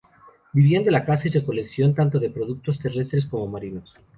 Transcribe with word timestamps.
Vivían 0.51 0.83
de 0.83 0.89
la 0.89 1.05
caza 1.05 1.27
y 1.27 1.31
recolección, 1.31 1.93
tanto 1.93 2.17
de 2.17 2.31
productos 2.31 2.79
terrestres 2.79 3.27
como 3.27 3.45
marinos. 3.45 3.93